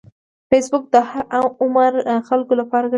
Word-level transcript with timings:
فېسبوک 0.49 0.83
د 0.93 0.95
هر 1.09 1.23
عمر 1.61 1.91
خلکو 2.27 2.53
لپاره 2.61 2.81
ګټور 2.85 2.87
دی 2.87 2.89